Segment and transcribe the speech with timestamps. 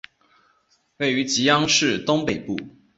[0.97, 2.57] 位于吉安市东北部。